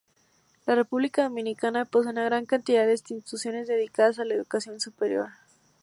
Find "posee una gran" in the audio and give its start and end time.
1.85-2.47